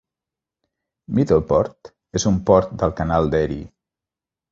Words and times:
Middleport 1.19 1.91
és 2.21 2.25
un 2.31 2.39
port 2.47 2.73
del 2.85 2.95
canal 3.01 3.29
d'Erie. 3.37 3.69